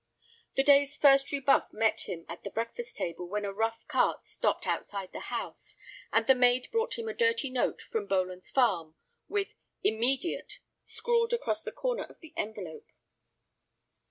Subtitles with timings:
[0.55, 4.65] The day's first rebuff met him at the breakfast table when a rough cart stopped
[4.65, 5.77] outside the house,
[6.11, 8.95] and the maid brought him a dirty note from Boland's Farm,
[9.27, 9.53] with
[9.83, 10.53] "Immediate"
[10.85, 12.87] scrawled across the corner of the envelope.